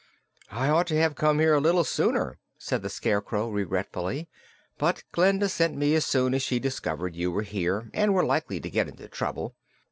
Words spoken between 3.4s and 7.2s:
regretfully; "but Glinda sent me as soon as she discovered